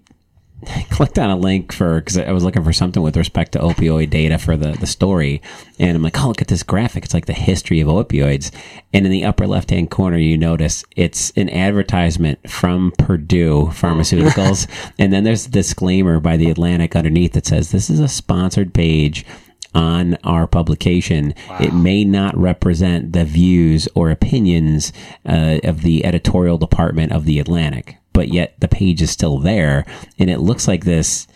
[0.92, 4.12] clicked on a link for because I was looking for something with respect to opioid
[4.12, 5.42] data for the the story,
[5.80, 7.04] and I'm like, oh, look at this graphic.
[7.04, 8.52] It's like the history of opioids,
[8.94, 14.68] and in the upper left hand corner, you notice it's an advertisement from Purdue Pharmaceuticals,
[15.00, 18.74] and then there's a disclaimer by the Atlantic underneath that says this is a sponsored
[18.74, 19.26] page
[19.74, 21.34] on our publication.
[21.50, 21.58] Wow.
[21.62, 24.92] It may not represent the views or opinions
[25.26, 29.86] uh, of the editorial department of the Atlantic but yet the page is still there
[30.20, 31.28] and it looks like this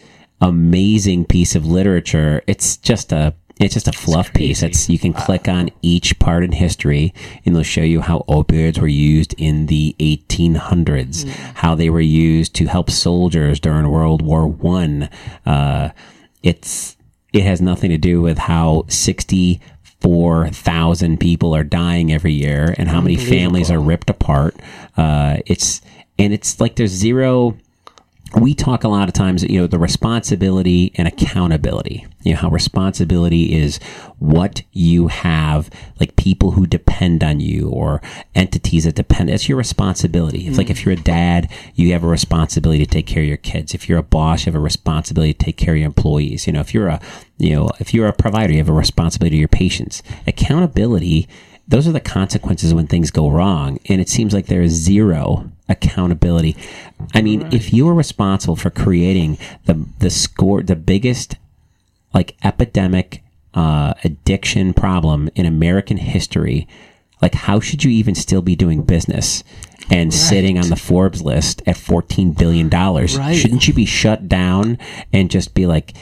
[0.42, 2.42] amazing piece of literature.
[2.48, 4.62] It's just a it's just a fluff piece.
[4.62, 5.26] It's you can wow.
[5.26, 7.14] click on each part in history,
[7.46, 11.30] and it'll show you how opioids were used in the 1800s, mm.
[11.56, 15.10] how they were used to help soldiers during World War One.
[15.46, 15.92] Uh,
[16.44, 16.98] it's
[17.36, 23.02] it has nothing to do with how 64,000 people are dying every year and how
[23.02, 24.56] many families are ripped apart.
[24.96, 25.82] Uh, it's
[26.18, 27.58] and it's like there's zero
[28.36, 32.06] we talk a lot of times, you know, the responsibility and accountability.
[32.24, 33.80] You know, how responsibility is
[34.20, 35.70] what you have,
[36.00, 38.02] like people who depend on you or
[38.34, 39.30] entities that depend.
[39.30, 40.48] It's your responsibility.
[40.48, 43.28] It's mm like if you're a dad, you have a responsibility to take care of
[43.28, 43.74] your kids.
[43.74, 46.48] If you're a boss, you have a responsibility to take care of your employees.
[46.48, 47.02] You know, if you're a,
[47.38, 50.02] you know, if you're a provider, you have a responsibility to your patients.
[50.26, 51.28] Accountability
[51.68, 53.80] those are the consequences when things go wrong.
[53.90, 56.56] And it seems like there is zero accountability.
[57.14, 57.54] I mean, right.
[57.54, 61.36] if you are responsible for creating the the score, the biggest
[62.14, 63.24] like epidemic
[63.54, 66.68] uh, addiction problem in American history,
[67.22, 69.44] like how should you even still be doing business?
[69.92, 70.14] and right.
[70.14, 72.70] sitting on the Forbes list at $14 billion.
[72.70, 73.36] Right.
[73.36, 74.78] Shouldn't you be shut down
[75.14, 75.94] and just be like,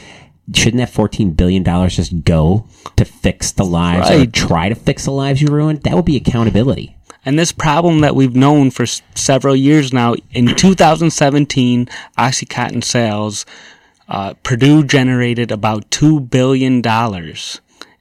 [0.52, 4.26] shouldn't that $14 billion just go to fix the lives right.
[4.26, 5.82] or try to fix the lives you ruined?
[5.82, 6.93] That would be accountability.
[7.24, 13.46] And this problem that we've known for s- several years now, in 2017, Oxycontin sales,
[14.08, 16.82] uh, Purdue generated about $2 billion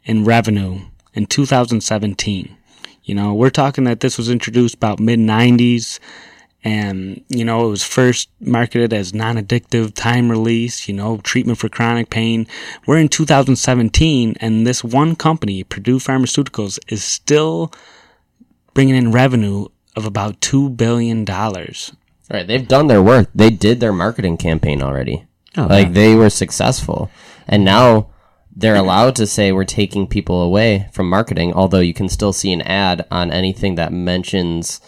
[0.06, 0.82] in revenue
[1.14, 2.58] in 2017.
[3.04, 6.00] You know, we're talking that this was introduced about mid 90s
[6.64, 11.68] and you know it was first marketed as non-addictive time release you know treatment for
[11.68, 12.48] chronic pain
[12.86, 17.72] we're in 2017 and this one company purdue pharmaceuticals is still
[18.74, 21.26] bringing in revenue of about $2 billion
[22.32, 23.30] Right, they've done their work.
[23.36, 25.26] They did their marketing campaign already.
[25.58, 25.94] Oh, like yeah.
[25.94, 27.12] they were successful,
[27.48, 28.08] and now
[28.56, 31.54] they're allowed to say we're taking people away from marketing.
[31.54, 34.82] Although you can still see an ad on anything that mentions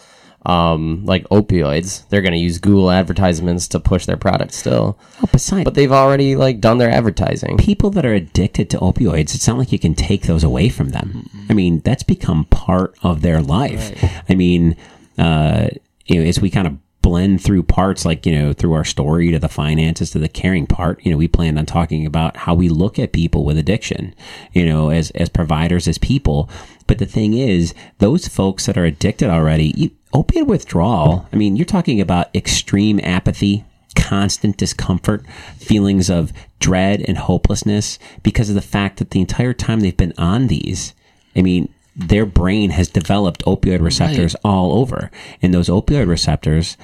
[0.46, 2.08] um, like opioids.
[2.08, 5.92] They're going to use Google advertisements to push their product still, Oh, besides, but they've
[5.92, 7.56] already like done their advertising.
[7.58, 10.90] people that are addicted to opioids, it's not like you can take those away from
[10.90, 11.28] them.
[11.50, 13.92] I mean, that's become part of their life.
[14.28, 14.76] I mean,
[15.18, 15.68] uh,
[16.06, 19.30] you know, as we kind of blend through parts, like, you know, through our story
[19.30, 22.52] to the finances to the caring part, you know, we planned on talking about how
[22.54, 24.12] we look at people with addiction,
[24.52, 26.50] you know, as, as providers, as people.
[26.86, 31.56] But the thing is, those folks that are addicted already, you, opiate withdrawal, I mean,
[31.56, 35.24] you're talking about extreme apathy, constant discomfort,
[35.58, 40.14] feelings of dread and hopelessness because of the fact that the entire time they've been
[40.16, 40.94] on these,
[41.34, 45.10] I mean, their brain has developed opioid receptors all over.
[45.40, 46.76] And those opioid receptors,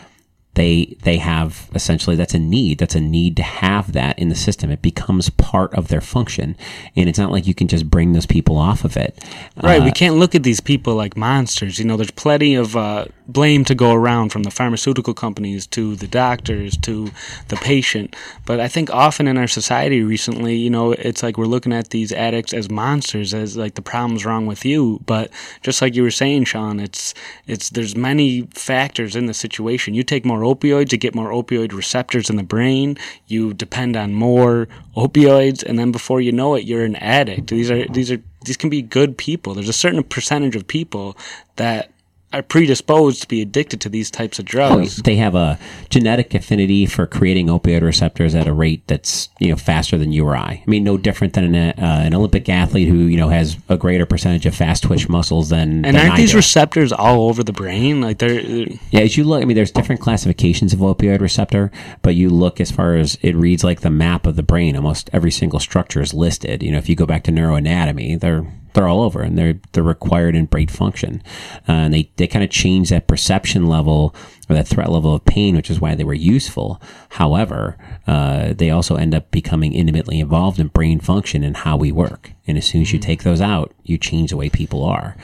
[0.55, 4.35] they they have essentially that's a need that's a need to have that in the
[4.35, 6.57] system it becomes part of their function
[6.97, 9.19] and it's not like you can just bring those people off of it
[9.63, 11.79] Right, Uh, we can't look at these people like monsters.
[11.79, 15.95] You know, there's plenty of uh, blame to go around from the pharmaceutical companies to
[15.97, 17.11] the doctors to
[17.49, 18.17] the patient.
[18.47, 21.91] But I think often in our society recently, you know, it's like we're looking at
[21.91, 25.01] these addicts as monsters, as like the problem's wrong with you.
[25.07, 25.31] But
[25.63, 27.15] just like you were saying, Sean, it's
[27.47, 29.95] it's there's many factors in the situation.
[29.95, 32.99] You take more opioids, you get more opioid receptors in the brain.
[33.27, 37.49] You depend on more opioids, and then before you know it, you're an addict.
[37.49, 39.55] These are these are these can be good people.
[39.55, 41.17] There's a certain percentage of people
[41.57, 41.91] that
[42.33, 44.97] are predisposed to be addicted to these types of Oh, drugs.
[44.99, 45.59] they have a
[45.91, 50.27] genetic affinity for creating opioid receptors at a rate that's you know faster than you
[50.27, 50.63] or I.
[50.67, 53.77] I mean, no different than an, uh, an Olympic athlete who you know has a
[53.77, 55.85] greater percentage of fast twitch muscles than.
[55.85, 56.37] and than aren't I these do.
[56.39, 58.01] receptors all over the brain?
[58.01, 61.71] Like they're, they're Yeah, as you look, I mean, there's different classifications of opioid receptor,
[62.03, 64.77] but you look as far as it reads like the map of the brain.
[64.77, 66.63] Almost every single structure is listed.
[66.63, 69.83] You know, if you go back to neuroanatomy, they're they're all over, and they're they're
[69.83, 71.23] required in brain function,
[71.69, 74.15] uh, and they they kind of change that perception level
[74.49, 76.81] or that threat level of pain, which is why they were useful.
[77.11, 81.93] However, uh, they also end up becoming intimately involved in brain function and how we
[81.93, 82.33] work.
[82.47, 85.17] And as soon as you take those out, you change the way people are.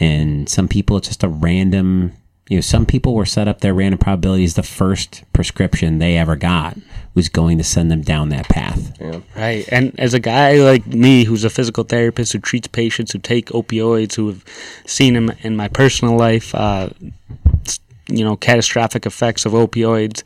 [0.00, 2.12] And some people, it's just a random
[2.48, 4.54] you know, some people were set up their random probabilities.
[4.54, 6.76] The first prescription they ever got
[7.14, 9.00] was going to send them down that path.
[9.36, 9.66] Right.
[9.70, 13.46] And as a guy like me who's a physical therapist who treats patients who take
[13.46, 14.44] opioids, who have
[14.86, 16.90] seen them in my personal life, uh,
[18.08, 20.22] you know, catastrophic effects of opioids,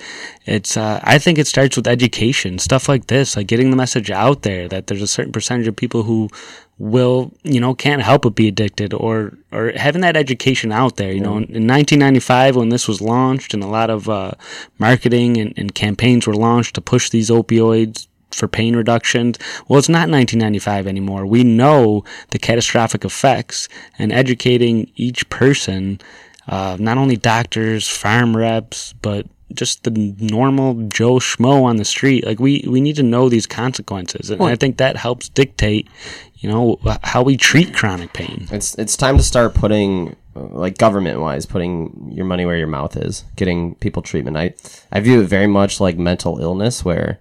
[0.47, 4.11] it's, uh, I think it starts with education, stuff like this, like getting the message
[4.11, 6.31] out there that there's a certain percentage of people who
[6.79, 11.13] will, you know, can't help but be addicted or, or having that education out there.
[11.13, 14.33] You know, in, in 1995, when this was launched and a lot of, uh,
[14.79, 19.39] marketing and, and campaigns were launched to push these opioids, for pain reductions.
[19.67, 21.27] Well, it's not 1995 anymore.
[21.27, 26.01] We know the catastrophic effects, and educating each person,
[26.49, 32.27] uh, not only doctors, pharm reps, but just the normal Joe Schmo on the street.
[32.27, 35.89] Like we, we need to know these consequences, and I think that helps dictate,
[36.39, 38.47] you know, how we treat chronic pain.
[38.51, 42.67] It's it's time to start putting uh, like government wise putting your money where your
[42.67, 44.37] mouth is, getting people treatment.
[44.37, 44.55] I
[44.93, 47.21] I view it very much like mental illness where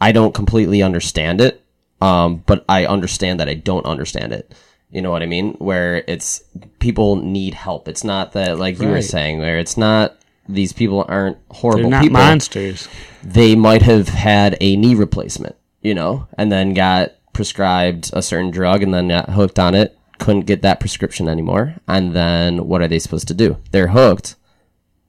[0.00, 1.62] I don't completely understand it,
[2.00, 4.52] um, but I understand that I don't understand it.
[4.90, 5.54] You know what I mean?
[5.54, 6.44] Where it's
[6.78, 7.88] people need help.
[7.88, 10.16] It's not that like you were saying where it's not
[10.48, 12.86] these people aren't horrible They're not people monsters.
[13.24, 18.50] they might have had a knee replacement, you know, and then got prescribed a certain
[18.50, 21.74] drug and then got hooked on it, couldn't get that prescription anymore.
[21.86, 23.58] And then what are they supposed to do?
[23.72, 24.36] They're hooked.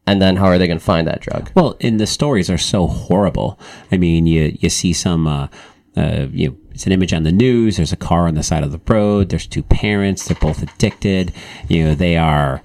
[0.08, 1.50] And then how are they going to find that drug?
[1.56, 3.60] Well, and the stories are so horrible.
[3.92, 5.28] I mean, you you see some.
[5.28, 5.48] Uh,
[5.98, 7.78] uh, you know, it's an image on the news.
[7.78, 9.30] There's a car on the side of the road.
[9.30, 10.26] There's two parents.
[10.26, 11.32] They're both addicted.
[11.70, 12.62] You know, they are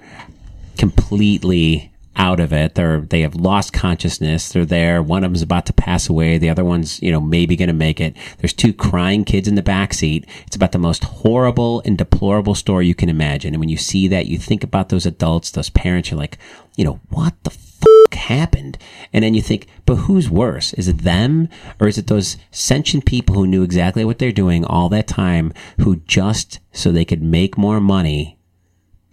[0.77, 2.75] completely out of it.
[2.75, 4.51] They're they have lost consciousness.
[4.51, 5.01] They're there.
[5.01, 6.37] One of them's about to pass away.
[6.37, 8.15] The other one's you know maybe going to make it.
[8.37, 10.27] There's two crying kids in the back seat.
[10.45, 13.53] It's about the most horrible and deplorable story you can imagine.
[13.53, 16.11] And when you see that, you think about those adults, those parents.
[16.11, 16.37] You're like,
[16.75, 18.77] you know, what the fuck happened?
[19.13, 20.73] And then you think, but who's worse?
[20.73, 24.65] Is it them or is it those sentient people who knew exactly what they're doing
[24.65, 28.37] all that time, who just so they could make more money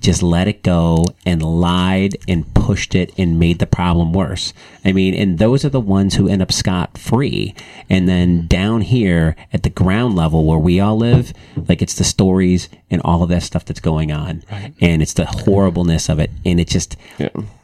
[0.01, 4.53] just let it go and lied and pushed it and made the problem worse.
[4.85, 7.55] I mean, and those are the ones who end up scot free.
[7.91, 11.33] And then down here at the ground level where we all live,
[11.69, 14.45] like it's the stories and all of that stuff that's going on.
[14.81, 16.31] And it's the horribleness of it.
[16.45, 16.97] And it just,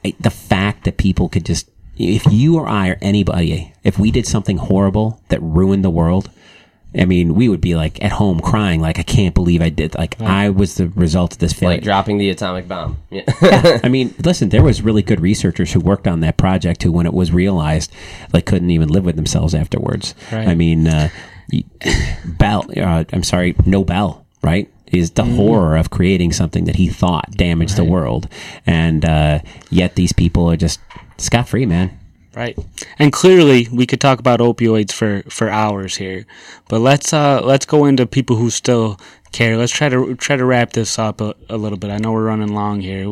[0.02, 4.10] it- the fact that people could just, if you or I or anybody, if we
[4.10, 6.30] did something horrible that ruined the world,
[6.96, 9.94] I mean, we would be like at home crying, like I can't believe I did.
[9.94, 11.76] Like I was the result of this failure.
[11.76, 12.98] Like dropping the atomic bomb.
[13.10, 13.24] Yeah.
[13.82, 17.06] I mean, listen, there was really good researchers who worked on that project who, when
[17.06, 17.92] it was realized,
[18.32, 20.14] like couldn't even live with themselves afterwards.
[20.30, 20.46] Right.
[20.46, 21.08] I mean, uh,
[22.24, 24.70] Bell, uh, I'm sorry, Nobel, right?
[24.92, 28.28] Is the horror of creating something that he thought damaged the world,
[28.64, 30.78] and uh, yet these people are just
[31.18, 31.98] scot free, man.
[32.34, 32.58] Right.
[32.98, 36.26] And clearly we could talk about opioids for, for hours here.
[36.68, 38.98] But let's uh let's go into people who still
[39.30, 39.56] care.
[39.56, 41.90] Let's try to try to wrap this up a, a little bit.
[41.90, 43.06] I know we're running long here.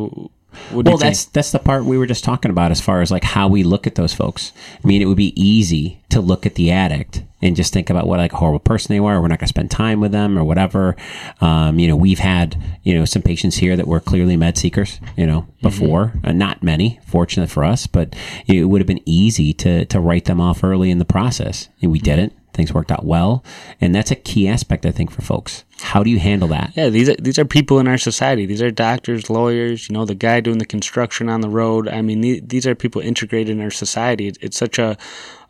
[0.71, 3.23] What well, that's that's the part we were just talking about as far as like
[3.23, 4.51] how we look at those folks.
[4.83, 8.07] I mean, it would be easy to look at the addict and just think about
[8.07, 9.19] what like a horrible person they were.
[9.19, 10.95] We're not going to spend time with them or whatever.
[11.41, 14.99] Um, you know, we've had you know some patients here that were clearly med seekers.
[15.17, 18.15] You know, before uh, not many, fortunate for us, but
[18.47, 21.91] it would have been easy to to write them off early in the process, and
[21.91, 22.33] we didn't.
[22.53, 23.43] Things worked out well,
[23.81, 25.63] and that's a key aspect I think for folks.
[25.81, 26.71] How do you handle that?
[26.75, 28.45] Yeah, these are these are people in our society.
[28.45, 29.89] These are doctors, lawyers.
[29.89, 31.87] You know, the guy doing the construction on the road.
[31.87, 34.27] I mean, the- these are people integrated in our society.
[34.27, 34.97] It's, it's such a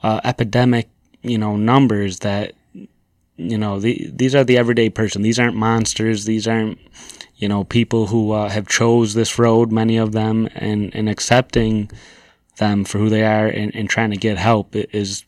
[0.01, 0.89] uh, epidemic,
[1.21, 2.53] you know, numbers that
[3.35, 5.21] you know the, these are the everyday person.
[5.23, 6.25] These aren't monsters.
[6.25, 6.79] These aren't
[7.35, 9.71] you know people who uh, have chose this road.
[9.71, 11.91] Many of them and and accepting
[12.57, 15.25] them for who they are and, and trying to get help is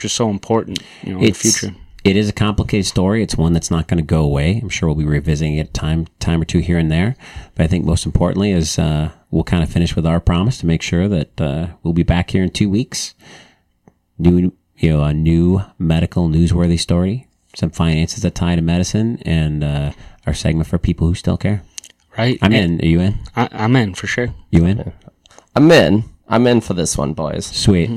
[0.00, 0.82] just so important.
[1.02, 1.74] You know, in the future.
[2.02, 3.22] It is a complicated story.
[3.22, 4.58] It's one that's not going to go away.
[4.62, 7.14] I'm sure we'll be revisiting it time time or two here and there.
[7.54, 10.66] But I think most importantly is uh, we'll kind of finish with our promise to
[10.66, 13.14] make sure that uh, we'll be back here in two weeks.
[14.18, 19.62] New, you know, a new medical newsworthy story, some finances that tie to medicine, and
[19.62, 19.92] uh,
[20.26, 21.62] our segment for people who still care.
[22.16, 22.38] Right.
[22.40, 22.86] I'm And in.
[22.86, 23.18] Are you in?
[23.36, 24.34] I, I'm in for sure.
[24.50, 24.92] You in?
[25.54, 26.04] I'm in.
[26.30, 27.44] I'm in for this one, boys.
[27.44, 27.90] Sweet.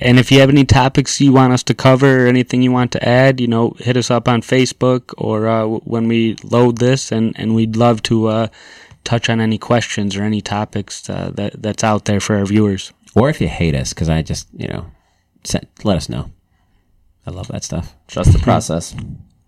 [0.00, 2.90] And if you have any topics you want us to cover or anything you want
[2.92, 7.12] to add, you know, hit us up on Facebook or uh, when we load this,
[7.12, 8.48] and, and we'd love to uh,
[9.04, 12.92] touch on any questions or any topics uh, that that's out there for our viewers.
[13.14, 14.86] Or if you hate us, because I just, you know,
[15.84, 16.30] let us know.
[17.24, 17.94] I love that stuff.
[18.08, 18.96] Trust the process.